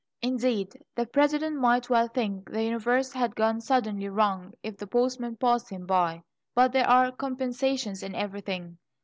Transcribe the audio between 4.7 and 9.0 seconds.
the postman passed him by, but there are compensations in everything.